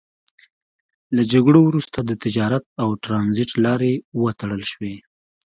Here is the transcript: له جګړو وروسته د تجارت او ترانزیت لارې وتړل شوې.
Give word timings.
له 1.15 1.21
جګړو 1.33 1.59
وروسته 1.65 1.99
د 2.03 2.11
تجارت 2.23 2.63
او 2.83 2.89
ترانزیت 3.03 3.51
لارې 3.65 3.93
وتړل 4.21 4.63
شوې. 4.71 4.95